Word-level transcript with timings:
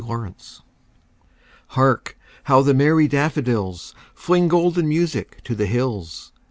Spring 0.03 0.33
HARK 1.67 2.17
how 2.45 2.63
the 2.63 2.73
merry 2.73 3.07
daffodils, 3.07 3.93
Fling 4.15 4.47
golden 4.47 4.89
music 4.89 5.43
to 5.43 5.53
the 5.53 5.67
hills! 5.67 6.31